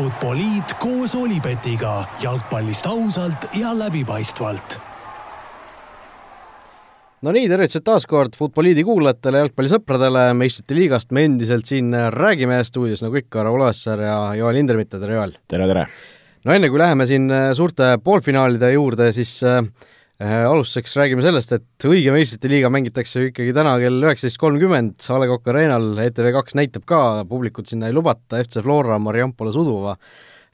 [0.00, 4.78] Futboliit koos Olipetiga jalgpallist ausalt ja läbipaistvalt.
[7.20, 13.04] no nii, tervitused taas kord Futboliidi kuulajatele, jalgpallisõpradele, meistrite liigast me endiselt siin räägime stuudios
[13.04, 15.36] nagu ikka, Raul Oessar ja Joel Hindremitte, tere Joel!
[15.52, 15.84] tere, tere!
[16.48, 17.28] no enne, kui läheme siin
[17.60, 19.60] suurte poolfinaalide juurde, siis äh,
[20.20, 25.28] alustuseks räägime sellest, et õige meistrite liiga mängitakse ikkagi täna kell üheksateist kolmkümmend A Le
[25.30, 29.96] Coq Arena'l, ETV Kaks näitab ka, publikut sinna ei lubata, FC Flora, Mariampole Suduva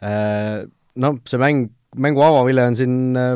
[0.01, 0.67] äh,.
[0.97, 1.67] No see mäng,
[2.01, 3.35] mängu avavile on siin äh,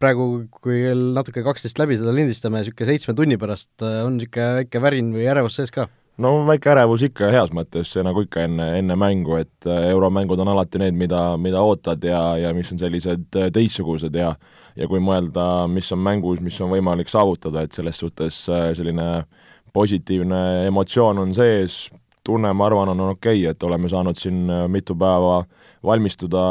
[0.00, 4.62] praegu, kui kell natuke kaksteist läbi seda lindistame, niisugune seitsme tunni pärast äh, on niisugune
[4.62, 5.84] väike värin või ärevus sees ka?
[6.22, 10.52] No väike ärevus ikka heas mõttes, nagu ikka enne, enne mängu, et äh, euromängud on
[10.52, 14.34] alati need, mida, mida ootad ja, ja mis on sellised äh, teistsugused ja
[14.74, 19.04] ja kui mõelda, mis on mängus, mis on võimalik saavutada, et selles suhtes selline
[19.74, 21.84] positiivne emotsioon on sees,
[22.26, 25.44] tunne, ma arvan, on okei okay,, et oleme saanud siin mitu päeva
[25.86, 26.42] valmistuda,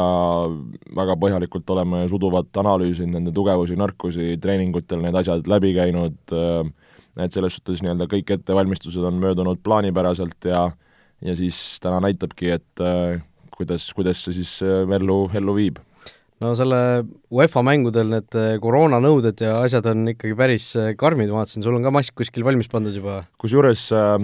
[0.96, 6.16] väga põhjalikult oleme suduvat analüüsinud, nende tugevusi, nõrkusi, treeningutel need asjad läbi käinud,
[7.16, 10.70] et selles suhtes nii-öelda kõik ettevalmistused on möödunud plaanipäraselt ja
[11.24, 12.80] ja siis täna näitabki, et
[13.54, 15.78] kuidas, kuidas see siis ellu, ellu viib
[16.44, 16.78] no selle
[17.34, 21.78] UEFA mängudel need eh, koroonanõuded ja asjad on ikkagi päris eh, karmid, ma vaatasin, sul
[21.78, 23.22] on ka mask kuskil valmis pandud juba?
[23.40, 24.18] kusjuures äh,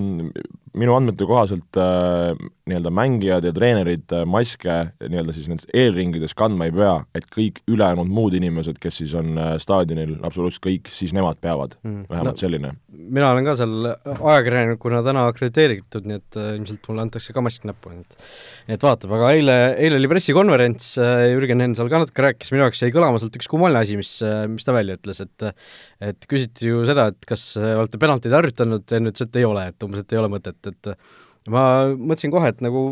[0.79, 2.37] minu andmete kohaselt äh,
[2.69, 7.63] nii-öelda mängijad ja treenerid äh, maske nii-öelda siis nendes eelringides kandma ei pea, et kõik
[7.71, 12.37] ülejäänud muud inimesed, kes siis on äh, staadionil, absoluutselt kõik, siis nemad peavad mm., vähemalt
[12.37, 12.75] no, selline.
[13.09, 17.65] Mina olen ka seal ajakirjanikuna täna akrediteeritud, nii et äh, ilmselt mulle antakse ka mask
[17.69, 18.27] näppu, nii et
[18.69, 22.53] nii et vaatab, aga eile, eile oli pressikonverents äh,, Jürgen Henn seal ka natuke rääkis,
[22.55, 25.49] minu jaoks jäi kõlama sealt üks kummaline asi, mis, äh, mis ta välja ütles, et
[26.11, 29.87] et küsiti ju seda, et kas olete penaltid harjutanud, Henn ütles, et ei ole, et
[29.87, 30.95] umbes, et ei ole mõtet, et
[31.51, 31.65] ma
[31.97, 32.83] mõtlesin kohe, et nagu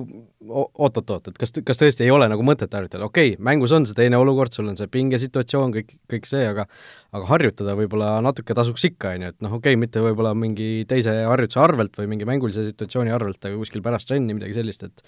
[0.48, 3.96] oot-oot-oot, et kas, kas tõesti ei ole nagu mõtet harjutada, okei okay,, mängus on see
[3.98, 6.68] teine olukord, sul on see pingesituatsioon, kõik, kõik see, aga
[7.16, 10.84] aga harjutada võib-olla natuke tasuks ikka, on ju, et noh, okei okay,, mitte võib-olla mingi
[10.90, 15.04] teise harjutuse arvelt või mingi mängulise situatsiooni arvelt, aga kuskil pärast trenni, midagi sellist, et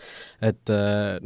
[0.52, 0.76] et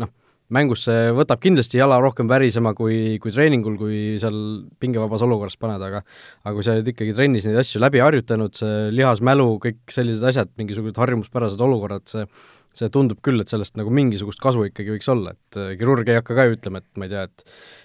[0.00, 0.10] noh,
[0.54, 4.37] mängus see võtab kindlasti jala rohkem värisema kui, kui treeningul, kui seal
[4.82, 6.03] pingevabas olukorras paned, aga
[6.44, 10.53] aga kui sa oled ikkagi trennis neid asju läbi harjutanud, see lihasmälu, kõik sellised asjad,
[10.60, 12.28] mingisugused harjumuspärased olukorrad, see
[12.75, 16.34] see tundub küll, et sellest nagu mingisugust kasu ikkagi võiks olla, et kirurg ei hakka
[16.34, 17.44] ka ju ütlema, et ma ei tea, et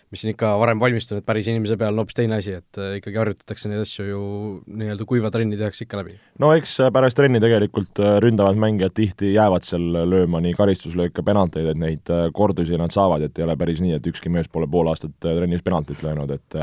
[0.10, 3.20] mis on ikka varem valmistunud päris inimese peal, on hoopis teine asi, et äh, ikkagi
[3.22, 4.22] harjutatakse neid asju ju
[4.66, 6.16] nii-öelda kuiva trenni tehakse ikka läbi.
[6.42, 11.22] no eks äh, pärast trenni tegelikult äh, ründavad mängijad tihti jäävad seal lööma nii karistuslööke,
[11.26, 14.70] penalteid, et neid kordusi nad saavad, et ei ole päris nii, et ükski mees pole
[14.72, 16.60] pool aastat trennis penaltit löönud, et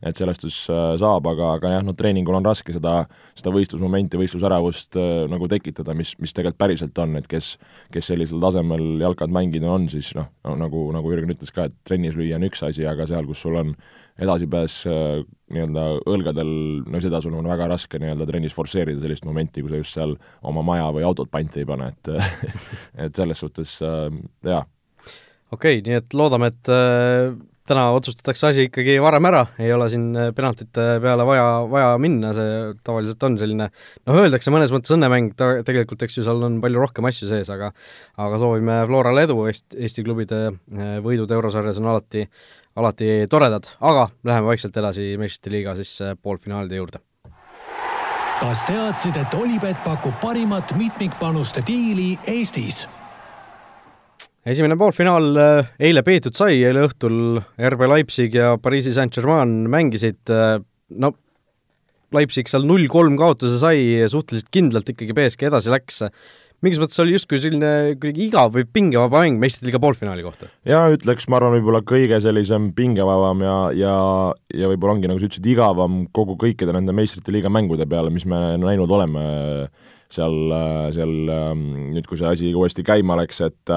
[0.00, 0.56] et selles suhtes
[1.00, 3.02] saab, aga, aga jah, no treeningul on raske seda,
[3.36, 4.96] seda võistlusmomenti, võistlusärevust
[5.28, 7.52] nagu tekitada, mis, mis tegelikult päriselt on, et kes,
[7.92, 12.16] kes sellisel tasemel jalkat mängida on, siis noh, nagu, nagu Jürgen ütles ka, et trennis
[12.16, 13.74] lüüa on üks asi, edasi, aga seal, kus sul on
[14.20, 15.20] edasipääs äh,
[15.54, 16.50] nii-öelda õlgadel,
[16.86, 20.16] no seda sul on väga raske nii-öelda trennis forsseerida sellist momenti, kui sa just seal
[20.42, 22.12] oma maja või autot panti ei pane, et
[23.06, 24.08] et selles suhtes äh,
[24.44, 24.64] jaa.
[25.52, 27.32] okei okay,, nii et loodame, et äh,
[27.70, 32.54] täna otsustatakse asi ikkagi varem ära, ei ole siin penaltite peale vaja, vaja minna, see
[32.82, 36.82] tavaliselt on selline noh, öeldakse mõnes mõttes õnnemäng, ta tegelikult eks ju seal on palju
[36.82, 37.70] rohkem asju sees, aga
[38.20, 40.48] aga soovime Florale edu, Eesti, klubide
[41.06, 42.26] võidud eurosarjas on alati
[42.76, 47.02] alati toredad, aga läheme vaikselt edasi meistrite liiga siis äh, poolfinaalide juurde.
[48.40, 52.86] kas teadsid, et Olipet pakub parimat mitmikpanuste diili Eestis?
[54.46, 57.40] esimene poolfinaal äh, eile peetud sai, eile õhtul
[57.74, 60.60] RB Leipzig ja Pariisi Saint-Germain mängisid, äh,
[60.90, 61.14] no
[62.14, 66.00] Leipzig seal null kolm kaotuse sai, suhteliselt kindlalt ikkagi BSG edasi läks
[66.64, 70.50] mingis mõttes oli justkui selline kuidagi igav või pingevaba mäng meistrite liiga poolfinaali kohta.
[70.68, 73.94] jaa, ütleks, ma arvan, võib-olla kõige sellisem pingevabam ja, ja
[74.54, 78.26] ja võib-olla ongi, nagu sa ütlesid, igavam kogu kõikide nende meistrite liiga mängude peale, mis
[78.28, 79.24] me näinud oleme
[80.10, 80.36] seal,
[80.94, 81.12] seal
[81.94, 83.74] nüüd, kui see asi uuesti käima läks, et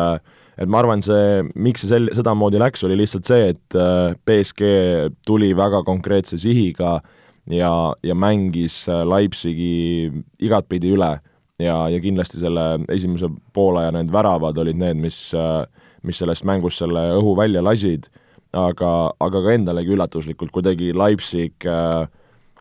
[0.53, 3.77] et ma arvan, see, miks see sel-, sedamoodi läks, oli lihtsalt see, et
[4.27, 4.73] BSG
[5.25, 6.99] tuli väga konkreetse sihiga
[7.49, 7.73] ja,
[8.03, 10.11] ja mängis Leipzigi
[10.43, 11.15] igatpidi üle
[11.61, 15.19] ja, ja kindlasti selle esimese poolaja need väravad olid need, mis,
[16.03, 18.09] mis sellest mängust selle õhu välja lasid,
[18.53, 22.05] aga, aga ka endalegi üllatuslikult kuidagi Leipzig äh,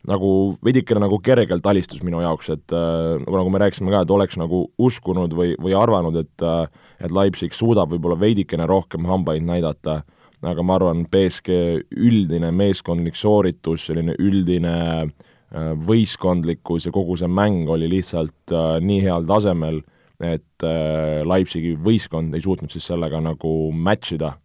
[0.09, 0.31] nagu
[0.65, 4.65] veidikene nagu kergelt alistus minu jaoks, et äh, nagu me rääkisime ka, et oleks nagu
[4.83, 6.65] uskunud või, või arvanud, et äh,
[7.03, 10.03] et Leipzig suudab võib-olla veidikene rohkem hambaid näidata,
[10.47, 11.57] aga ma arvan, BSG
[11.99, 19.03] üldine meeskondlik sooritus, selline üldine äh, võistkondlikkus ja kogu see mäng oli lihtsalt äh, nii
[19.05, 19.83] heal tasemel,
[20.23, 24.37] et äh, Leipzigi võistkond ei suutnud siis sellega nagu match ida,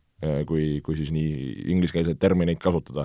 [0.50, 3.04] kui, kui siis nii ingliskeelseid termineid kasutada.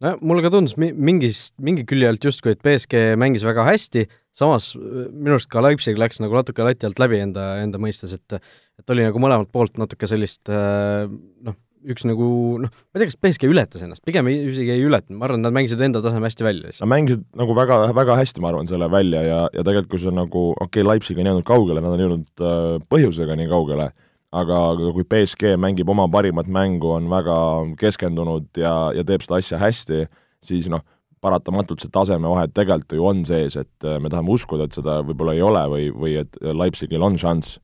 [0.00, 4.06] No mulle ka tundus mi-, mingis, mingi külje alt justkui, et BSG mängis väga hästi,
[4.34, 8.40] samas minu arust ka Leipzig läks nagu natuke lati alt läbi enda, enda mõistes, et
[8.80, 11.58] et oli nagu mõlemalt poolt natuke sellist noh,
[11.90, 12.26] üks nagu
[12.62, 15.54] noh, ma ei tea, kas BSG ületas ennast, pigem isegi ei ületanud, ma arvan, nad
[15.54, 16.84] mängisid enda taseme hästi välja lihtsalt.
[16.86, 20.14] Nad mängisid nagu väga, väga hästi, ma arvan, selle välja ja, ja tegelikult kui see
[20.14, 23.90] nagu, okei okay,, Leipzig on jäänud kaugele, nad on jõudnud äh, põhjusega nii kaugele,
[24.34, 27.36] aga, aga kui BSG mängib oma parimat mängu, on väga
[27.80, 30.04] keskendunud ja, ja teeb seda asja hästi,
[30.44, 30.84] siis noh,
[31.24, 35.36] paratamatult see tasemevahe tegelikult ju on sees, et äh, me tahame uskuda, et seda võib-olla
[35.36, 37.60] ei ole või, või et Leipzigil on šanss,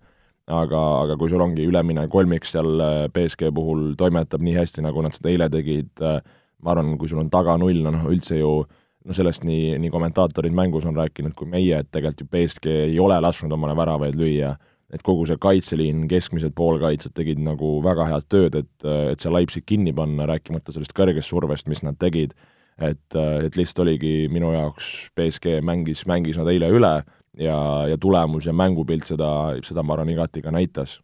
[0.51, 5.03] aga, aga kui sul ongi ülemine kolmik seal äh, BSG puhul toimetab nii hästi, nagu
[5.05, 6.21] nad seda eile tegid, äh,
[6.65, 8.55] ma arvan, kui sul on taga null, noh üldse ju
[9.07, 12.99] no sellest nii, nii kommentaatorid mängus on rääkinud kui meie, et tegelikult ju BSG ei
[13.01, 14.57] ole lasknud omale väravaid lüüa.
[14.91, 19.63] Et kogu see kaitseliin, keskmised poolkaitsjad tegid nagu väga head tööd, et, et see Leipzig
[19.63, 22.35] kinni panna, rääkimata sellest kõrgest survest, mis nad tegid,
[22.83, 26.93] et, et lihtsalt oligi minu jaoks, BSG mängis, mängis nad eile üle
[27.39, 27.59] ja,
[27.91, 29.31] ja tulemus ja mängupilt seda,
[29.67, 30.99] seda ma arvan, igati ka näitas.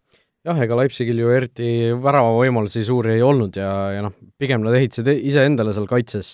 [0.47, 1.69] Jah, ega Leipzigil ju eriti
[1.99, 6.31] väravavõimalusi suuri ei olnud ja, ja noh, pigem nad ehitasid iseendale seal kaitses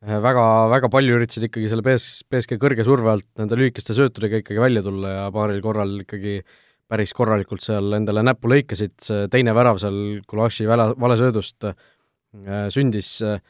[0.00, 4.64] väga, väga palju üritasid ikkagi selle BS, BSG kõrge surve alt nende lühikeste söötudega ikkagi
[4.64, 6.56] välja tulla ja paaril korral ikkagi äh,
[6.90, 11.76] päris korralikult seal endale näppu lõikasid, see teine värav seal Gulaši väla, valesöödust äh,
[12.74, 13.40] sündis äh,,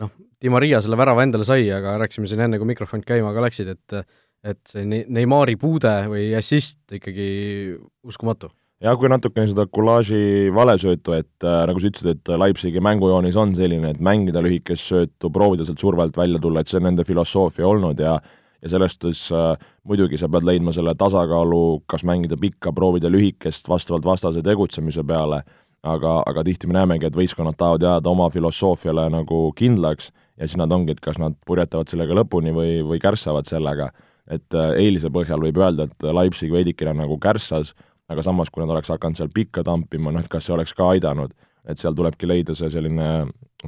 [0.00, 0.12] noh,
[0.42, 3.68] Di Maria selle värava endale sai, aga rääkisime siin enne, kui mikrofon käima ka läksid,
[3.76, 3.94] et
[4.42, 8.50] et see Neimari puude või assist ikkagi uskumatu.
[8.82, 13.54] jah, kui natukene seda Gulaši valesöötu, et äh, nagu sa ütlesid, et Leipzigi mängujoonis on
[13.54, 17.68] selline, et mängida lühikest söötu, proovida sealt survelt välja tulla, et see on nende filosoofia
[17.68, 18.18] olnud ja
[18.62, 23.68] ja selles suhtes äh, muidugi sa pead leidma selle tasakaalu, kas mängida pikka, proovida lühikest
[23.68, 25.42] vastavalt vastase tegutsemise peale,
[25.82, 30.58] aga, aga tihti me näemegi, et võistkonnad tahavad jääda oma filosoofiale nagu kindlaks ja siis
[30.60, 33.90] nad ongi, et kas nad purjetavad sellega lõpuni või, või kärssavad sellega.
[34.30, 37.72] Et äh, eilse põhjal võib öelda, et Leipzig veidikene nagu kärssas,
[38.12, 40.92] aga samas, kui nad oleks hakanud seal pikka tampima, noh et kas see oleks ka
[40.94, 41.32] aidanud,
[41.68, 43.08] et seal tulebki leida see selline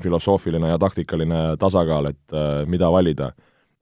[0.03, 3.33] filosoofiline ja taktikaline tasakaal, et äh, mida valida.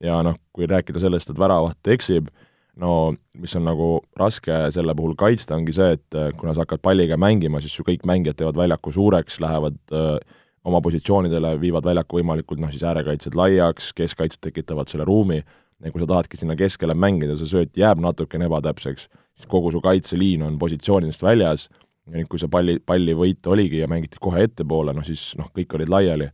[0.03, 2.27] Ja noh, kui rääkida sellest, et väravaht eksib,
[2.81, 3.87] no mis on nagu
[4.19, 7.85] raske selle puhul kaitsta, ongi see, et äh, kuna sa hakkad palliga mängima, siis su
[7.87, 10.17] kõik mängijad teevad väljaku suureks, lähevad öö,
[10.63, 15.41] oma positsioonidele, viivad väljaku võimalikult noh, siis äärekaitsjad laiaks, keskkaitsjad tekitavad selle ruumi,
[15.83, 19.81] ja kui sa tahadki sinna keskele mängida, see sööt jääb natukene ebatäpseks, siis kogu su
[19.83, 21.67] kaitseliin on positsioonidest väljas.
[22.07, 25.75] Ja nüüd, kui see palli, pallivõit oligi ja mängiti kohe ettepoole, noh siis noh, kõik
[25.77, 26.27] olid laiali.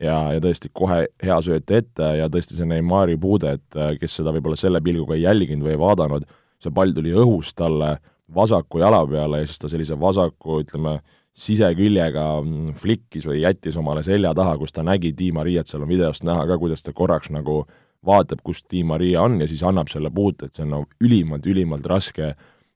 [0.00, 4.18] Ja, ja tõesti kohe hea sööt ette ja tõesti see Neimari puude, et äh, kes
[4.18, 6.26] seda võib-olla selle pilguga ei jälginud või ei vaadanud,
[6.60, 7.94] see pall tuli õhust talle
[8.34, 10.98] vasaku jala peale ja siis ta sellise vasaku, ütleme,
[11.34, 15.90] siseküljega mm, flikkis või jättis omale selja taha, kus ta nägi Di Mariat, seal on
[15.90, 17.62] videost näha ka, kuidas ta korraks nagu
[18.06, 21.46] vaatab, kus Di Maria on ja siis annab selle puute, et see on nagu ülimalt,
[21.46, 22.34] ülimalt raske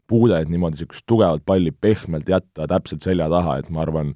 [0.08, 4.14] puude, et niimoodi niisugust tugevat palli pehmelt jätta täpselt selja taha, et ma arvan,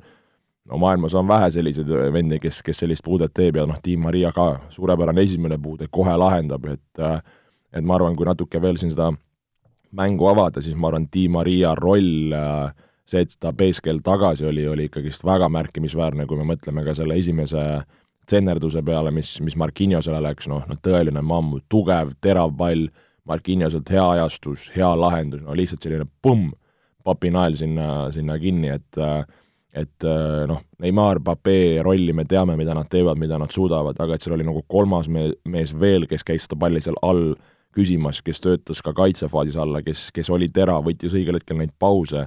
[0.68, 4.32] no maailmas on vähe selliseid vendi, kes, kes sellist puudet teeb ja noh, Tiim Maria
[4.32, 7.04] ka, suurepärane esimene puude, kohe lahendab, et
[7.72, 9.10] et ma arvan, kui natuke veel siin seda
[9.96, 12.32] mängu avada, siis ma arvan, Tiim Maria roll,
[13.08, 17.16] see, et ta BSG-l tagasi oli, oli ikkagist väga märkimisväärne, kui me mõtleme ka selle
[17.20, 17.64] esimese
[18.32, 22.88] tsennerduse peale, mis, mis Marquinhosele läks, noh, no tõeline mamm, tugev, terav pall,
[23.28, 26.50] Marquinhoselt hea ajastus, hea lahendus, no lihtsalt selline pumm,
[27.06, 29.00] papinael sinna, sinna kinni, et
[29.72, 30.04] et
[30.48, 34.34] noh, Neimar, Pape rolli me teame, mida nad teevad, mida nad suudavad, aga et seal
[34.36, 37.32] oli nagu kolmas me-, mees veel, kes käis seda palli seal all
[37.72, 42.26] küsimas, kes töötas ka kaitsefaasis alla, kes, kes oli terav, võttis õigel hetkel neid pause,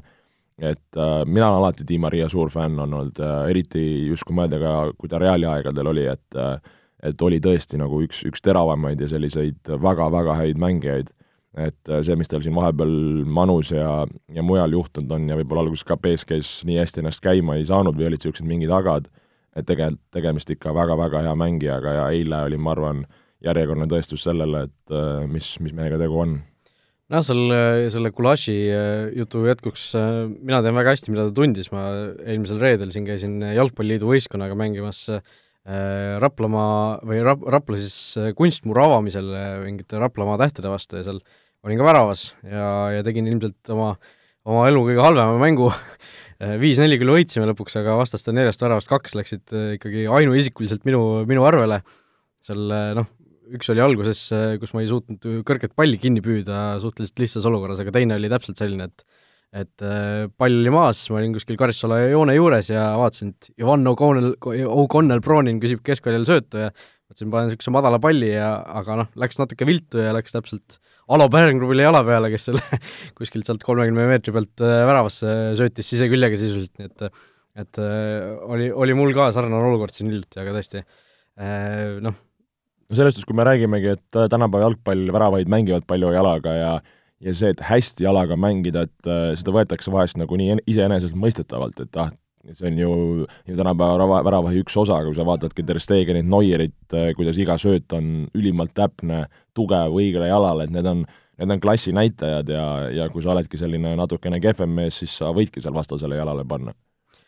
[0.62, 4.60] et äh, mina olen alati Di Maria suur fänn olnud äh,, eriti just kui mõelda
[4.62, 6.58] ka, kui ta Reali aegadel oli, et äh,
[7.06, 11.12] et oli tõesti nagu üks, üks teravamaid ja selliseid väga-väga häid mängijaid.
[11.56, 12.96] Et äh, see, mis tal siin vahepeal
[13.32, 17.56] Manus ja, ja mujal juhtunud on ja võib-olla alguses ka BSG-s nii hästi ennast käima
[17.56, 19.08] ei saanud või olid niisugused mingid agad,
[19.56, 23.06] et tegelikult tegemist ikka väga-väga hea mängijaga ja eile oli, ma arvan,
[23.46, 26.36] järjekordne tõestus sellele, et äh, mis, mis mehega tegu on
[27.14, 27.60] noh, selle,
[27.94, 28.90] selle Gulaši äh,
[29.22, 29.88] jutu jätkuks
[30.40, 31.88] mina tean väga hästi, mida ta tundis, ma
[32.26, 35.08] eelmisel reedel siin käisin Jalgpalliliidu võistkonnaga mängimas
[36.22, 39.32] Raplamaa või Rap-, Rapla siis kunstmuru avamisel
[39.64, 41.24] mingite Raplamaa tähtede vastu ja seal
[41.66, 43.96] olin ka väravas ja, ja tegin ilmselt oma,
[44.46, 45.72] oma elu kõige halvema mängu
[46.62, 51.46] viis-neli küll võitsime lõpuks, aga vastaste neljast väravast kaks läksid äh, ikkagi ainuisikuliselt minu, minu
[51.48, 51.82] arvele.
[52.46, 53.08] seal äh, noh,
[53.58, 54.28] üks oli alguses,
[54.62, 58.62] kus ma ei suutnud kõrget palli kinni püüda suhteliselt lihtsas olukorras, aga teine oli täpselt
[58.62, 59.22] selline, et
[59.56, 59.84] et
[60.36, 64.34] pall oli maas, ma olin kuskil karistusala joone juures ja vaatasin, et Ivan O'Connell,
[64.68, 68.50] O'Connell Bronin küsib keskväljal söötu ja mõtlesin, panen niisuguse madala palli ja
[68.82, 70.80] aga noh, läks natuke viltu ja läks täpselt
[71.14, 72.82] Alo Pärngruvile jala peale, kes selle
[73.18, 77.24] kuskilt sealt kolmekümne meetri pealt väravasse söötis siseküljega sisuliselt, nii et
[77.56, 82.18] et äh, oli, oli mul ka sarnane olukord siin hiljuti, aga tõesti äh, noh.
[82.94, 86.76] Selles suhtes, kui me räägimegi, et tänapäeva jalgpallväravaid mängivad palju jalaga ja
[87.24, 92.00] ja see, et hästi jalaga mängida, et äh, seda võetakse vahest nagu nii iseenesestmõistetavalt, et
[92.02, 92.12] ah,
[92.52, 92.96] see on ju,
[93.48, 97.58] ju tänapäeva rava, väravahi üks osa, kui sa vaatadki Ter Stegenit, Neuerit, äh, kuidas iga
[97.62, 99.26] sööt on ülimalt täpne,
[99.58, 101.06] tugev, õigele jalale, et need on,
[101.40, 105.32] need on klassi näitajad ja, ja kui sa oledki selline natukene kehvem mees, siis sa
[105.36, 106.76] võidki seal vastasele jalale panna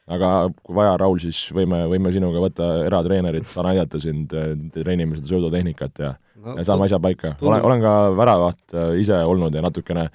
[0.08, 0.30] aga
[0.64, 4.34] kui vaja, Raul, siis võime, võime sinuga võtta eratreenerit, saan aidata sind,
[4.76, 6.14] treenime seda söödutehnikat ja
[6.48, 7.36] no, ja saame asja paika.
[7.42, 10.08] olen, olen ka väravaht äh, ise olnud ja natukene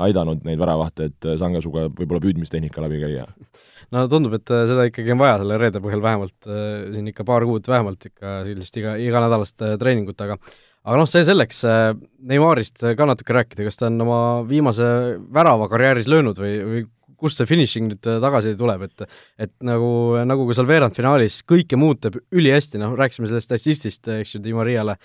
[0.00, 3.26] aidanud neid väravahte, et äh, saan ka sinuga võib-olla püüdmistehnika läbi käia.
[3.94, 6.38] no tundub, et äh, seda ikkagi on vaja selle reede põhjal vähemalt,
[6.94, 10.38] siin ikka paar kuud vähemalt ikka sellist iga, iganädalast treeningut, aga
[10.80, 11.58] aga noh, see selleks,
[12.30, 14.86] Neymarist ka natuke rääkida, kas ta on oma viimase
[15.34, 16.86] värava karjääris löönud või, või
[17.20, 19.06] kust see finišing nüüd äh, tagasi tuleb, et
[19.46, 19.90] et nagu,
[20.26, 24.54] nagu ka seal veerandfinaalis kõike muud teeb ülihästi, noh, rääkisime sellest assistist, eks ju, Di
[24.56, 24.96] Mariale,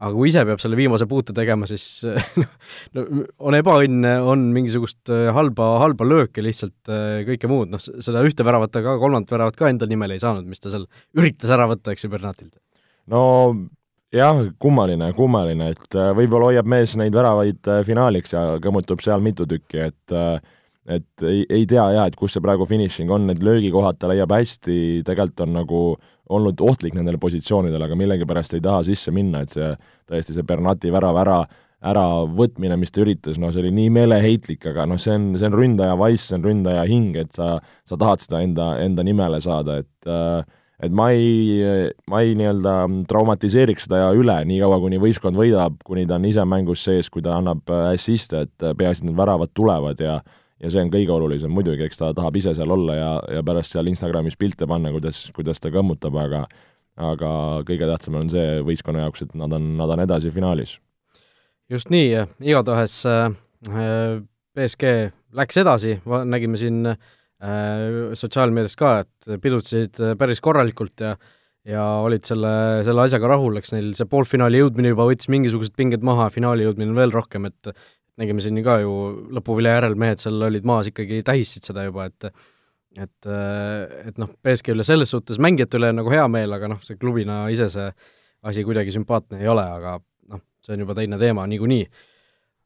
[0.00, 2.04] aga kui ise peab selle viimase puute tegema, siis
[2.96, 3.06] no
[3.38, 8.46] on ebaõnn, on mingisugust äh, halba, halba lööke lihtsalt, äh, kõike muud, noh, seda ühte
[8.46, 11.94] väravat, aga kolmandat väravat ka enda nimele ei saanud, mis ta seal üritas ära võtta,
[11.94, 12.56] eks ju, Bernatilt.
[13.10, 13.22] no
[14.14, 19.84] jah, kummaline, kummaline, et võib-olla hoiab mees neid väravaid finaaliks ja kõmmutab seal mitu tükki,
[19.90, 20.40] et äh,
[20.88, 24.32] et ei, ei tea jah, et kus see praegu finišing on, need löögikohad ta leiab
[24.32, 25.80] hästi, tegelikult on nagu
[26.30, 29.72] olnud ohtlik nendele positsioonidele, aga millegipärast ei taha sisse minna, et see
[30.08, 31.40] tõesti, see Bernati värav ära,
[31.90, 35.56] äravõtmine, mis ta üritas, noh, see oli nii meeleheitlik, aga noh, see on, see on
[35.56, 37.54] ründaja vaiss, see on ründaja hing, et sa,
[37.88, 40.40] sa tahad seda enda, enda nimele saada, et äh,
[40.80, 41.60] et ma ei,
[42.08, 42.74] ma ei nii-öelda
[43.08, 47.34] traumatiseeriks seda üle, niikaua kuni võistkond võidab, kuni ta on ise mängus sees, kui ta
[47.36, 50.20] annab assiste, et peaasi, et need väravad tulevad ja
[50.60, 53.74] ja see on kõige olulisem muidugi, eks ta tahab ise seal olla ja, ja pärast
[53.74, 56.44] seal Instagramis pilte panna, kuidas, kuidas ta kõmmutab, aga
[57.00, 57.30] aga
[57.68, 60.76] kõige tähtsam on see võistkonna jaoks, et nad on, nad on edasi finaalis.
[61.70, 63.30] just nii, igatahes äh,
[64.56, 64.94] BSG
[65.38, 65.96] läks edasi,
[66.28, 71.16] nägime siin äh, sotsiaalmeedias ka, et pidutsesid päris korralikult ja
[71.68, 72.50] ja olid selle,
[72.86, 76.94] selle asjaga rahul, eks neil see poolfinaali jõudmine juba võttis mingisugused pinged maha, finaali jõudmine
[76.96, 77.72] veel rohkem, et
[78.20, 78.92] nägime siin ka ju
[79.36, 82.32] lõpuvilja järel, mehed seal olid maas ikkagi, tähistasid seda juba, et
[82.98, 86.98] et, et noh, BSG üle selles suhtes mängijate üle nagu hea meel, aga noh, see
[86.98, 87.86] klubina ise see
[88.50, 89.92] asi kuidagi sümpaatne ei ole, aga
[90.32, 91.84] noh, see on juba teine teema niikuinii.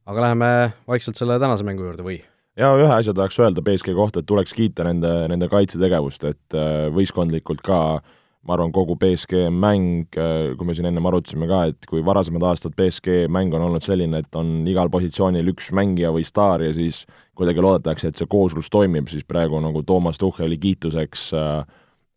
[0.08, 0.48] aga läheme
[0.88, 2.18] vaikselt selle tänase mängu juurde või?
[2.56, 6.88] ja ühe asja tahaks öelda BSG kohta, et tuleks kiita nende, nende kaitsetegevust, et äh,
[6.94, 11.60] võistkondlikult ka äh, ma arvan, kogu BSG mäng, äh, kui me siin ennem arutasime ka,
[11.72, 16.12] et kui varasemad aastad BSG mäng on olnud selline, et on igal positsioonil üks mängija
[16.14, 17.04] või staar ja siis
[17.38, 21.54] kuidagi loodetakse, et see kooslus toimib, siis praegu nagu Toomas Tuhheli kiituseks äh,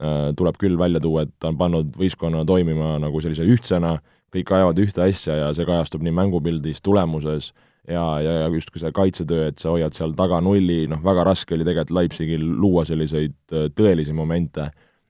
[0.03, 3.97] äh, tuleb küll välja tuua, et ta on pannud võistkonna toimima nagu sellise ühtsena,
[4.35, 7.53] kõik ajavad ühte asja ja see kajastub nii mängupildis, tulemuses
[7.87, 11.55] ja, ja, ja justkui see kaitsetöö, et sa hoiad seal taga nulli, noh, väga raske
[11.55, 14.67] oli tegelikult Leipzigil luua selliseid äh, tõelisi momente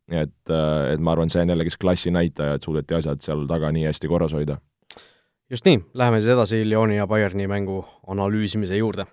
[0.09, 3.71] et, äh, et ma arvan, see on jällegi klassi näitaja, et suudeti asjad seal taga
[3.71, 4.57] nii hästi korras hoida.
[5.49, 9.05] just nii, läheme siis edasi Lyoni ja Bayerni mängu analüüsimise juurde.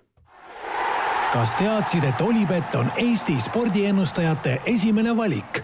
[1.33, 5.63] kas teadsid, et Olipet on Eesti spordiennustajate esimene valik?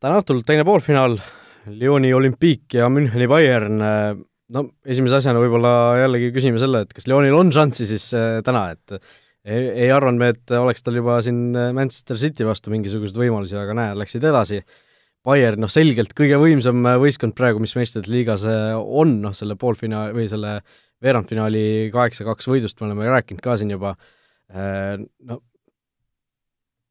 [0.00, 1.18] täna õhtul teine poolfinaal,
[1.66, 3.80] Lyoni olümpiik ja Müncheni Bayern,
[4.52, 8.66] no esimese asjana võib-olla jällegi küsime selle, et kas Lyonil on šanssi siis äh, täna,
[8.74, 8.98] et
[9.44, 13.56] ei, ei arvanud me, et oleks tal juba siin äh, Manchester City vastu mingisuguseid võimalusi,
[13.60, 14.62] aga näe, läksid edasi.
[15.24, 19.56] Bayern, noh selgelt kõige võimsam äh, võistkond praegu, mis meistrite liigas äh, on, noh selle
[19.60, 20.58] poolfinaali või selle
[21.04, 23.90] veerandfinaali kaheksa-kaks võidust me oleme rääkinud ka siin juba,
[24.54, 25.36] no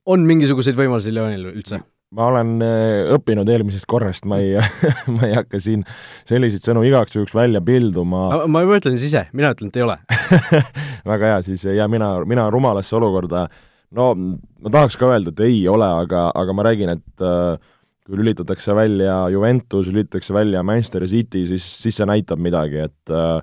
[0.05, 1.79] on mingisuguseid võimalusi Leonil üldse?
[2.13, 4.55] Ma olen äh, õppinud eelmisest korrast, ma ei
[5.15, 5.83] ma ei hakka siin
[6.29, 8.25] selliseid sõnu igaks juhuks välja pilduma.
[8.47, 9.97] ma juba ütlen siis ise, mina ütlen, et ei ole
[11.11, 13.47] väga hea, siis ei jää mina, mina rumalasse olukorda.
[13.97, 18.19] no ma tahaks ka öelda, et ei ole, aga, aga ma räägin, et äh, kui
[18.19, 23.41] lülitatakse välja Juventus, lülitatakse välja Manchester City, siis, siis see näitab midagi, et äh,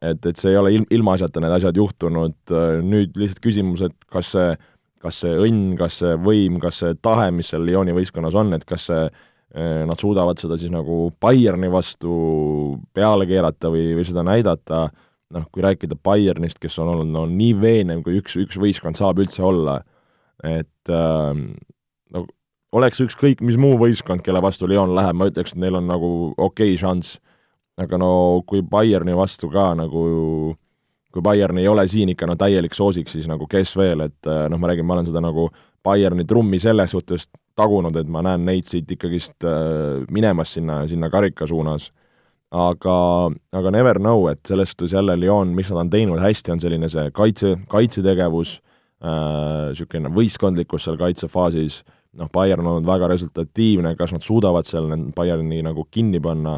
[0.00, 2.52] et, et see ei ole ilm, ilmaasjata need asjad juhtunud,
[2.88, 4.54] nüüd lihtsalt küsimus, et kas see
[5.00, 8.66] kas see õnn, kas see võim, kas see tahe, mis seal Lyoni võistkonnas on, et
[8.68, 9.04] kas see
[9.50, 14.84] nad suudavad seda siis nagu Bayerni vastu peale keerata või, või seda näidata,
[15.34, 19.18] noh, kui rääkida Bayernist, kes on olnud no nii veenev, kui üks, üks võistkond saab
[19.22, 19.80] üldse olla,
[20.46, 21.42] et äh,
[22.14, 22.24] no
[22.76, 26.10] oleks ükskõik mis muu võistkond, kelle vastu Lyon läheb, ma ütleks, et neil on nagu
[26.36, 27.18] okei okay šanss.
[27.80, 30.54] aga no kui Bayerni vastu ka nagu
[31.12, 34.46] kui Bayern ei ole siin ikka no täielik soosik, siis nagu kes veel, et äh,
[34.50, 35.48] noh, ma räägin, ma olen seda nagu
[35.84, 41.10] Bayerni trummi selles suhtes tagunud, et ma näen neid siit ikkagist äh, minemas sinna, sinna
[41.10, 41.90] karika suunas.
[42.50, 46.60] aga, aga never know, et selles suhtes jälle Lyon, mis nad on teinud hästi, on
[46.60, 48.56] selline see kaitse, kaitsetegevus
[49.00, 51.78] niisugune äh,, võistkondlikkus seal kaitsefaasis,
[52.18, 56.56] noh, Bayern on olnud väga resultatiivne, kas nad suudavad seal Bayerni nagu kinni panna,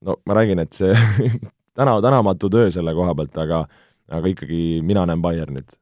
[0.00, 0.96] no ma räägin, et see
[1.76, 3.66] täna, tänamatu töö selle koha pealt, aga
[4.06, 5.76] aga ikkagi mina näen Bayernit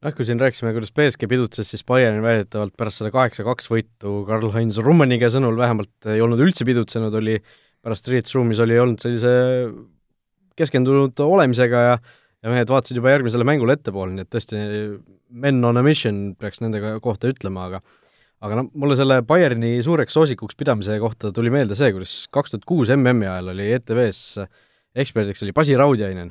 [0.00, 4.80] noh, kui siin rääkisime, kuidas BSG pidutses, siis Bayern väidetavalt pärast seda kaheksa-kaks võitu Karl-Heinz
[4.82, 7.36] Rummeniga sõnul vähemalt ei olnud üldse pidutsenud, oli
[7.84, 9.34] pärast riietusruumis oli olnud sellise
[10.58, 12.00] keskendunud olemisega ja
[12.40, 14.60] ja mehed vaatasid juba järgmisele mängule ettepoole, nii et tõesti
[15.44, 17.82] men on a mission peaks nende kohta ütlema, aga
[18.40, 22.64] aga noh, mulle selle Bayerni suureks soosikuks pidamise kohta tuli meelde see, kuidas kaks tuhat
[22.68, 24.46] kuus MM-i ajal oli ETV-s
[24.98, 26.30] eksperdiks oli Basi Raudjainen,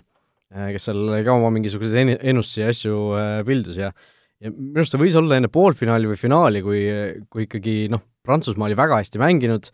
[0.53, 3.91] äh, kes seal ka oma mingisuguseid ennustusi ja asju äh, pildus ja
[4.39, 6.81] ja minu arust ta võis olla enne poolfinaali või finaali, kui,
[7.27, 9.67] kui ikkagi noh, Prantsusmaa oli väga hästi mänginud,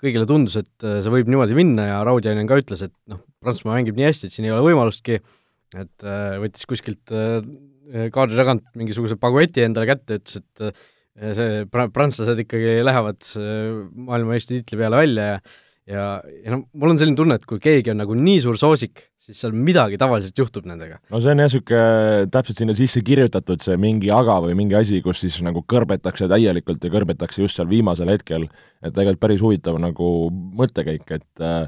[0.00, 3.78] kõigile tundus, et äh, see võib niimoodi minna ja Raudjainen ka ütles, et noh, Prantsusmaa
[3.78, 5.22] mängib nii hästi, et siin ei ole võimalustki,
[5.80, 6.04] et
[6.42, 7.12] võttis kuskilt
[8.12, 10.82] kaadri tagant mingisuguse pagueti endale kätte, ütles, et
[11.38, 15.40] see pra-, prantslased ikkagi lähevad maailmameistritiitli peale välja ja
[15.88, 16.04] ja,
[16.44, 19.40] ja noh, mul on selline tunne, et kui keegi on nagu nii suur soosik, siis
[19.42, 20.98] seal midagi tavaliselt juhtub nendega.
[21.12, 25.00] no see on jah, niisugune täpselt sinna sisse kirjutatud see mingi aga või mingi asi,
[25.04, 28.48] kus siis nagu kõrbetakse täielikult ja kõrbetakse just seal viimasel hetkel,
[28.82, 30.10] et tegelikult päris huvitav nagu
[30.60, 31.64] mõttekäik, et äh,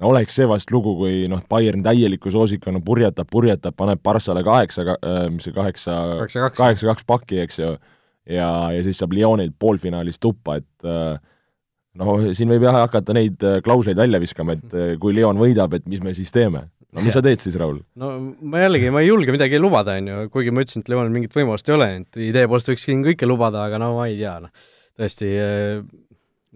[0.00, 4.86] no oleks see vast lugu, kui noh, Bayern täieliku soosikuna purjetab, purjetab, paneb Barssale kaheksa,
[4.96, 6.00] äh, mis see kaheksa,
[6.56, 7.76] kaheksa-kaks pakki, eks ju,
[8.28, 11.16] ja, ja siis saab Lyonilt poolfinaalis tuppa, et äh,
[12.00, 15.76] no siin võib jah hakata neid äh, klausleid välja viskama, et äh, kui Leon võidab,
[15.78, 16.66] et mis me siis teeme.
[16.92, 17.18] no mis ja.
[17.18, 17.80] sa teed siis, Raul?
[18.00, 21.12] no ma jällegi, ma ei julge midagi lubada, on ju, kuigi ma ütlesin, et Leonil
[21.14, 24.18] mingit võimalust ei ole, et idee poolest võiks siin kõike lubada, aga no ma ei
[24.20, 24.68] tea, noh,
[25.00, 25.80] tõesti äh,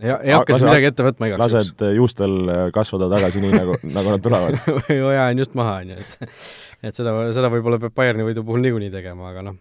[0.00, 1.72] ei, ei hakka siin midagi ette võtma igaks juhuks.
[1.72, 2.36] lased juustel
[2.76, 6.36] kasvada tagasi nii, nagu, nagu nad tulevad või ajan just maha, on ju, et
[6.90, 9.58] et seda, seda võib-olla peab Bayerni võidu puhul niikuinii tegema, aga noh,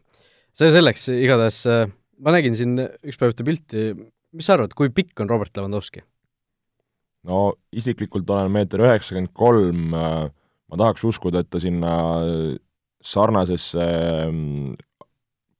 [0.55, 1.65] see selleks, igatahes
[2.23, 3.89] ma nägin siin üks päev ühte pilti,
[4.35, 6.03] mis sa arvad, kui pikk on Robert Lewandowski?
[7.27, 10.29] no isiklikult olen meeter üheksakümmend kolm, äh,
[10.69, 11.93] ma tahaks uskuda, et ta sinna
[13.03, 13.87] sarnasesse
[14.29, 14.77] mm,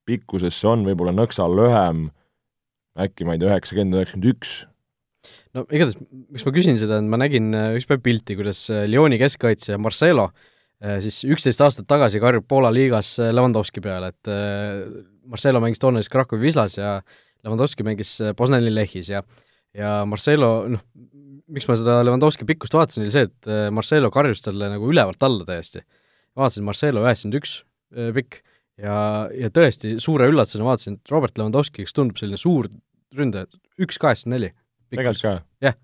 [0.08, 2.08] pikkusesse on võib-olla nõksa lühem,
[2.99, 4.53] äkki ma ei tea, üheksakümmend, üheksakümmend üks.
[5.55, 5.99] no igatahes,
[6.32, 9.82] miks ma küsin seda, et ma nägin äh, üks päev pilti, kuidas äh, Lyoni keskkaitsja
[9.82, 10.32] Marcelo
[11.03, 14.29] siis üksteist aastat tagasi karjub Poola liigas Lewandowski peale, et
[15.27, 16.93] Marcelo mängis toona siis Krakowi Wislas ja
[17.45, 19.23] Lewandowski mängis äh, Poznani Lehis ja
[19.78, 20.82] ja Marcelo, noh,
[21.54, 25.23] miks ma seda Lewandowski pikkust vaatasin, oli see, et äh, Marcelo karjus talle nagu ülevalt
[25.25, 25.84] alla täiesti.
[26.38, 27.60] vaatasin Marcelo üheksakümmend üks
[27.95, 28.41] äh, pikk
[28.82, 28.95] ja,
[29.36, 32.69] ja tõesti suure üllatusena vaatasin, et Robert Lewandowski, kes tundub selline suur
[33.15, 33.49] ründaja,
[33.82, 34.52] üks kaheksakümmend neli.
[34.89, 35.36] tegelikult ka?
[35.67, 35.78] jah,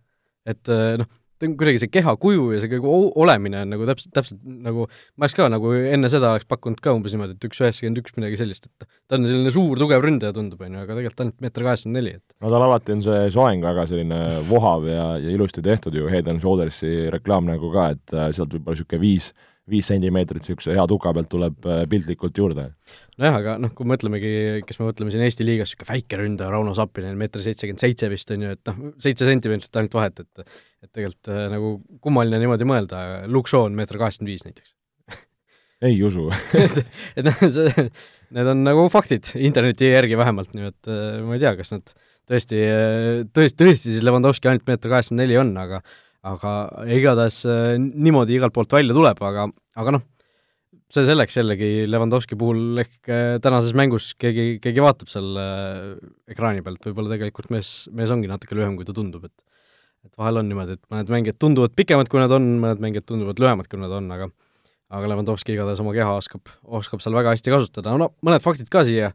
[0.50, 4.42] et noh, ta on kuidagi see kehakuju ja see kogu olemine on nagu täpselt, täpselt
[4.46, 8.02] nagu, ma oleks ka nagu enne seda oleks pakkunud ka umbes niimoodi, et üks üheksakümmend
[8.02, 11.26] üks, midagi sellist, et ta on selline suur tugev ründaja, tundub, on ju, aga tegelikult
[11.26, 15.10] ainult meeter kaheksakümmend neli, et no tal alati on see soeng väga selline vohav ja,
[15.22, 19.04] ja ilusti tehtud ju, Head and Shouldersi reklaam nagu ka, et äh, sealt võib-olla niisugune
[19.04, 19.34] viis
[19.72, 22.68] viis sentimeetrit niisuguse hea tuka pealt tuleb äh, piltlikult juurde.
[23.22, 24.32] nojah, aga noh, kui mõtlemegi,
[24.68, 28.34] kes me mõtleme siin Eesti liigas, niisugune väike ründaja, Rauno Sappinen, meeter seitsekümmend seitse vist
[28.36, 30.46] on ju, et noh, seitse sentimeetrit ainult vahet, et
[30.86, 34.76] et tegelikult äh, nagu kummaline niimoodi mõelda, Luke Shaw on meeter kaheksakümmend viis näiteks
[35.90, 36.28] ei usu
[36.66, 36.84] et,
[37.18, 37.88] et noh, see,
[38.38, 41.96] need on nagu faktid interneti järgi vähemalt, nii et äh, ma ei tea, kas nad
[42.30, 42.62] tõesti,
[43.34, 45.82] tõesti, tõesti siis Lewandowski ainult meeter kaheksakümmend neli on, aga
[46.26, 46.52] aga
[46.96, 50.06] igatahes äh, niimoodi igalt poolt välja tuleb, aga, aga noh,
[50.94, 55.92] see selleks jällegi Lewandowski puhul ehk äh, tänases mängus keegi, keegi vaatab seal äh,
[56.32, 59.36] ekraani pealt, võib-olla tegelikult mees, mees ongi natuke lühem, kui ta tundub, et
[60.06, 63.40] et vahel on niimoodi, et mõned mängijad tunduvad pikemad, kui nad on, mõned mängijad tunduvad
[63.42, 64.30] lühemad, kui nad on, aga
[64.94, 68.84] aga Lewandowski igatahes oma keha oskab, oskab seal väga hästi kasutada, no mõned faktid ka
[68.86, 69.10] siia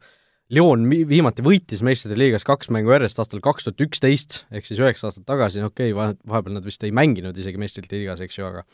[0.50, 5.08] Lyon viimati võitis meistrite liigas kaks mängu järjest aastal kaks tuhat üksteist, ehk siis üheksa
[5.08, 8.64] aastat tagasi, okei okay,, vahepeal nad vist ei mänginud isegi meistrite liigas, eks ju, aga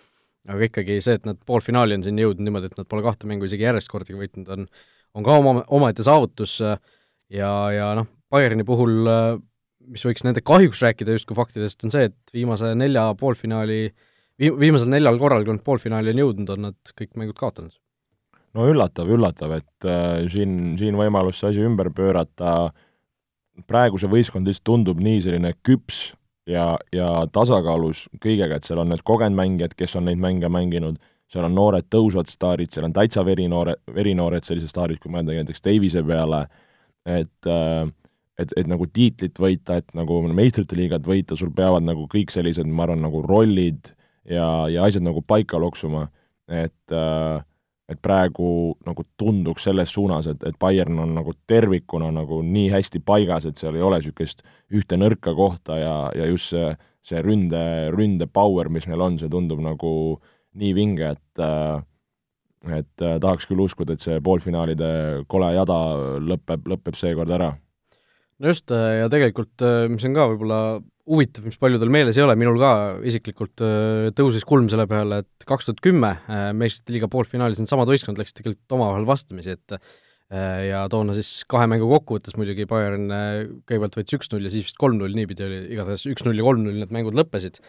[0.46, 3.48] aga ikkagi see, et nad poolfinaali on siin jõudnud niimoodi, et nad pole kahte mängu
[3.48, 4.68] isegi järjest kordagi võitnud, on
[5.16, 9.08] on ka oma, omaette saavutus ja, ja noh, Bayerni puhul
[9.86, 13.80] mis võiks nende kahjuks rääkida justkui faktidest, on see, et viimase nelja poolfinaali,
[14.40, 17.76] vii-, viimasel neljal korral, kui nad poolfinaali on jõudnud, on nad kõik mängud kaotanud.
[18.56, 22.70] No üllatav, üllatav, et äh, siin, siin võimalus see asi ümber pöörata,
[23.68, 26.10] praegu see võistkond lihtsalt tundub nii selline küps
[26.48, 30.98] ja, ja tasakaalus kõigega, et seal on need kogenud mängijad, kes on neid mänge mänginud,
[31.32, 35.64] seal on noored tõusvad staarid, seal on täitsa verinoore, verinoored sellised staarid, kui mõelda näiteks
[35.64, 36.46] Davise peale,
[37.06, 37.86] et äh,
[38.36, 42.68] et, et nagu tiitlit võita, et nagu meistrite liigat võita, sul peavad nagu kõik sellised,
[42.68, 43.92] ma arvan, nagu rollid
[44.28, 46.06] ja, ja asjad nagu paika loksuma,
[46.44, 47.40] et äh,
[47.87, 53.03] et praegu nagu tunduks selles suunas, et, et Bayern on nagu tervikuna nagu nii hästi
[53.07, 54.42] paigas, et seal ei ole niisugust
[54.75, 56.72] ühte nõrka kohta ja, ja just see,
[57.07, 57.62] see ründe,
[57.94, 59.92] ründe power, mis neil on, see tundub nagu
[60.59, 61.44] nii vinge, et
[62.66, 64.88] et tahaks küll uskuda, et see poolfinaalide
[65.31, 65.77] kole jada
[66.18, 67.53] lõpeb, lõpeb seekord ära
[68.42, 70.61] no just, äh, ja tegelikult äh, mis on ka võib-olla
[71.07, 72.72] huvitav, mis paljudel meeles ei ole, minul ka
[73.07, 76.16] isiklikult äh, tõusis kulm selle peale, et kaks tuhat kümme
[76.59, 79.79] meistrite liiga poolfinaalis needsamad võistkond läksid tegelikult omavahel vastamisi, et
[80.66, 83.05] ja toona siis kahe mängu kokkuvõttes muidugi Bayern
[83.62, 87.14] kõigepealt võitis üks-null ja siis vist kolm-null, niipidi oli, igatahes üks-null ja kolm-null need mängud
[87.14, 87.61] lõppesid.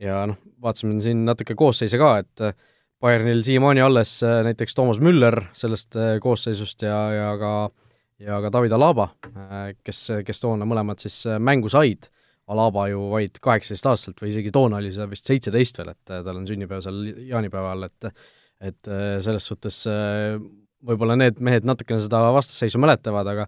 [0.00, 2.64] ja noh, vaatasime siin natuke koosseise ka, et
[3.04, 7.87] Bayernil siiamaani alles näiteks Toomas Müller sellest koosseisust ja, ja ka äh,
[8.22, 12.10] ja ka David Alaba, äh, kes, kes toona mõlemad siis äh, mängu said,
[12.48, 16.38] Alaba ju vaid kaheksateistaastaselt või isegi toona oli see vist seitseteist veel, et äh, tal
[16.40, 18.12] on sünnipäev seal jaanipäeval, et
[18.58, 18.88] et
[19.22, 23.44] selles suhtes võib-olla need mehed natukene seda vastasseisu mäletavad, aga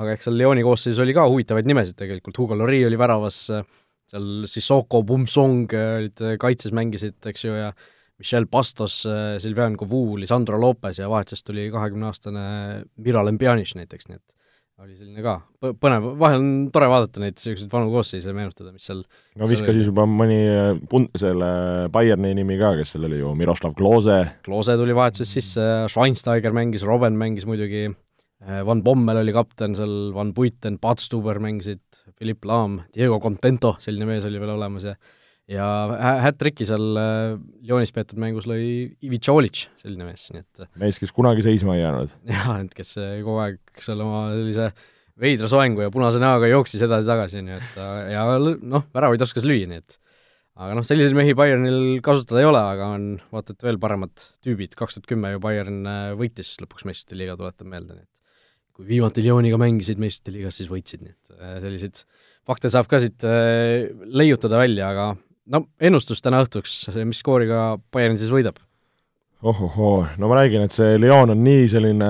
[0.00, 3.42] aga eks seal Lyoni koosseisus oli ka huvitavaid nimesid tegelikult, Hugo Lori oli väravas,
[4.08, 7.74] seal Sissoko, Bumsong olid kaitses, mängisid, eks ju, ja
[8.20, 12.46] Michel Bastos, äh, Silvian Kovu, Lisandro Lopez ja vahetusest tuli kahekümneaastane
[13.02, 14.34] Miralem Pjanic näiteks, nii et
[14.82, 15.34] oli selline ka
[15.82, 19.04] põnev, vahel on tore vaadata neid niisuguseid vanu koosseise ja meenutada, mis seal
[19.38, 21.50] no viska siis juba mõni äh, pun-, selle
[21.94, 24.18] Bayerni nimi ka, kes seal oli ju, Miroslav Klose.
[24.46, 27.86] Klose tuli vahetusest sisse, Schweinsteiger mängis, Robben mängis muidugi,
[28.42, 31.84] äh, Van Bommel oli kapten seal, Van Buiten, Patstuber mängisid,
[32.18, 34.98] Philipp Laam, Diego Contento, selline mees oli veel olemas ja
[35.50, 35.64] ja
[36.24, 37.34] hat-trick'i seal äh,
[37.66, 41.82] Lyonis peetud mängus lõi Ivica Olic, selline mees, nii et mees, kes kunagi seisma ei
[41.82, 42.14] jäänud.
[42.32, 44.70] jaa, et kes äh, kogu aeg seal oma sellise
[45.20, 47.76] veidra soengu ja punase näoga jooksis edasi-tagasi, nii et
[48.14, 49.98] ja noh, väravaid oskas lüüa, nii et
[50.64, 54.14] aga noh, selliseid mehi Bayernil kasutada ei ole, aga on vaata et veel paremad
[54.46, 58.10] tüübid, kaks tuhat kümme ju Bayern äh, võitis lõpuks meistrite liiga, tuletan meelde, nii et
[58.74, 62.00] kui viimati Lyoniga mängisid meistrite liigas, siis võitsid, nii et selliseid
[62.48, 65.04] fakte saab ka siit leiutada välja, aga
[65.50, 68.60] no ennustus täna õhtuks, mis skooriga Bayern siis võidab?
[69.44, 72.06] ohohoo, no ma räägin, et see Lyon on nii selline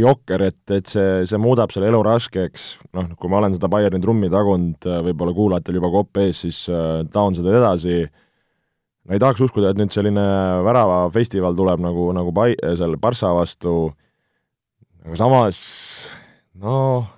[0.00, 4.00] jokker, et, et see, see muudab selle elu raskeks, noh, kui ma olen seda Bayerni
[4.00, 7.98] trummi tagunud, võib-olla kuulajatel juba kopp ees, siis äh, taon seda edasi,
[9.04, 10.24] no ei tahaks uskuda, et nüüd selline
[10.64, 13.76] väravafestival tuleb nagu, nagu Bai-, seal Barca vastu,
[15.04, 15.60] aga samas
[16.64, 17.10] noh,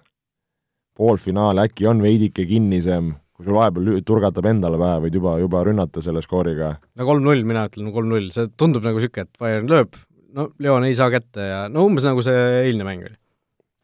[0.99, 6.03] poolfinaal äkki on veidike kinnisem kui sul vahepeal turgatab endale pähe, võid juba, juba rünnata
[6.05, 6.77] selle skooriga.
[6.99, 9.99] no kolm-null, mina ütlen kolm-null, see tundub nagu niisugune, et Bayern lööb,
[10.37, 13.19] no Leon ei saa kätte ja no umbes nagu see eilne mäng oli.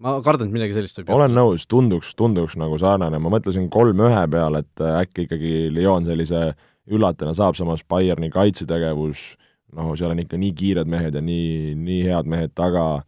[0.04, 4.24] ma kardan, et midagi sellist võib olen nõus, tunduks, tunduks nagu sarnane, ma mõtlesin kolm-ühe
[4.30, 6.52] peale, et äkki ikkagi Leon sellise
[6.88, 9.32] üllatajana saab, samas Bayerni kaitsetegevus,
[9.76, 13.02] noh, seal on ikka nii kiired mehed ja nii, nii head mehed taga,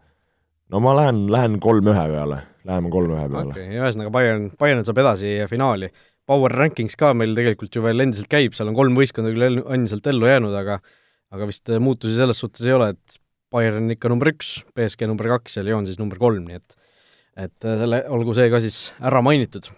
[0.70, 3.54] no ma lähen, lähen kolm-ühe peale, läheme kolm-ühe peale.
[3.54, 5.88] okei okay,, ühesõnaga Bayern, Bayern saab edasi finaali
[6.30, 10.06] Power Rankings ka meil tegelikult ju veel endiselt käib, seal on kolm võistkonda küll endiselt
[10.06, 10.78] ellu jäänud, aga
[11.34, 13.18] aga vist äh, muutusi selles suhtes ei ole, et
[13.50, 16.76] Bayern ikka number üks, BSG number kaks ja Lyon siis number kolm, nii et
[17.40, 19.70] et äh, selle, olgu see ka siis ära mainitud.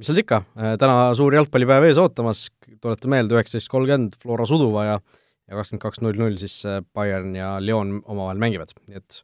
[0.00, 2.48] mis seal ikka, äh, täna suur jalgpallipäev ees ootamas,
[2.80, 4.98] tuletan meelde, üheksateist kolmkümmend Flora Suduva ja
[5.44, 6.62] ja kakskümmend kaks null null siis
[6.96, 9.18] Bayern ja Lyon omavahel mängivad, nii et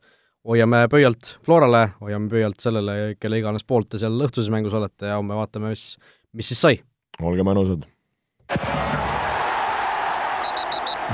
[0.45, 5.16] hoiame pöialt Florale, hoiame pöialt sellele, kelle iganes poolt te seal õhtuses mängus olete ja
[5.16, 5.95] homme vaatame, mis
[6.33, 6.81] mis siis sai?
[7.23, 7.87] olge mõnusad.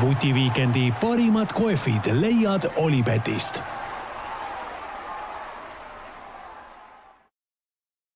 [0.00, 3.62] vutiviikendi parimad kohvid leiad Olipetist